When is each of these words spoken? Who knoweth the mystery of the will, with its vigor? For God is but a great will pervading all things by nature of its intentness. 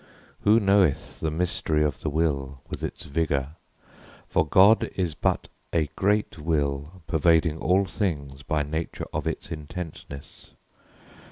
Who 0.39 0.59
knoweth 0.59 1.19
the 1.19 1.29
mystery 1.29 1.83
of 1.83 1.99
the 2.01 2.09
will, 2.09 2.61
with 2.71 2.81
its 2.81 3.05
vigor? 3.05 3.49
For 4.27 4.43
God 4.47 4.89
is 4.95 5.13
but 5.13 5.47
a 5.71 5.89
great 5.95 6.39
will 6.39 7.03
pervading 7.05 7.59
all 7.59 7.85
things 7.85 8.41
by 8.41 8.63
nature 8.63 9.05
of 9.13 9.27
its 9.27 9.51
intentness. 9.51 10.55